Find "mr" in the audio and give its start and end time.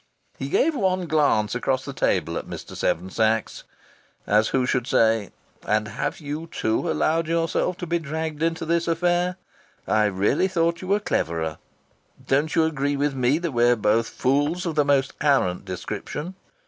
2.47-2.75